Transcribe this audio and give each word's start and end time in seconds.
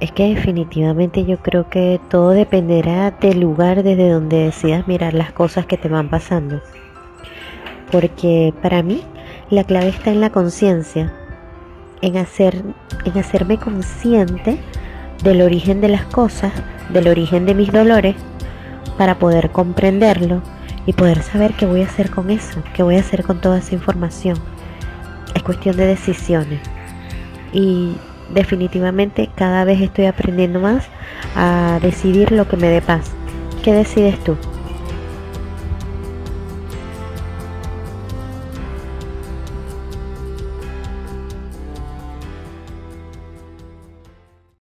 Es 0.00 0.12
que 0.12 0.34
definitivamente 0.34 1.26
yo 1.26 1.36
creo 1.38 1.68
que 1.68 2.00
todo 2.08 2.30
dependerá 2.30 3.10
del 3.10 3.40
lugar 3.40 3.82
desde 3.82 4.08
donde 4.08 4.44
decidas 4.44 4.88
mirar 4.88 5.12
las 5.12 5.30
cosas 5.30 5.66
que 5.66 5.76
te 5.76 5.88
van 5.88 6.08
pasando. 6.08 6.62
Porque 7.92 8.54
para 8.62 8.82
mí 8.82 9.02
la 9.50 9.64
clave 9.64 9.88
está 9.88 10.10
en 10.10 10.22
la 10.22 10.30
conciencia, 10.30 11.12
en, 12.00 12.16
hacer, 12.16 12.62
en 13.04 13.18
hacerme 13.18 13.58
consciente 13.58 14.58
del 15.22 15.42
origen 15.42 15.82
de 15.82 15.88
las 15.88 16.06
cosas, 16.06 16.52
del 16.88 17.06
origen 17.06 17.44
de 17.44 17.54
mis 17.54 17.70
dolores, 17.70 18.16
para 18.96 19.18
poder 19.18 19.50
comprenderlo 19.50 20.40
y 20.86 20.94
poder 20.94 21.22
saber 21.22 21.52
qué 21.54 21.66
voy 21.66 21.82
a 21.82 21.86
hacer 21.86 22.10
con 22.10 22.30
eso, 22.30 22.62
qué 22.74 22.82
voy 22.82 22.96
a 22.96 23.00
hacer 23.00 23.22
con 23.22 23.42
toda 23.42 23.58
esa 23.58 23.74
información. 23.74 24.38
Es 25.34 25.42
cuestión 25.42 25.76
de 25.76 25.86
decisiones. 25.86 26.60
Y 27.52 27.96
definitivamente 28.32 29.28
cada 29.34 29.64
vez 29.64 29.80
estoy 29.80 30.06
aprendiendo 30.06 30.60
más 30.60 30.86
a 31.36 31.78
decidir 31.82 32.32
lo 32.32 32.48
que 32.48 32.56
me 32.56 32.68
dé 32.68 32.82
paz. 32.82 33.12
¿Qué 33.62 33.72
decides 33.72 34.18
tú? 34.24 34.36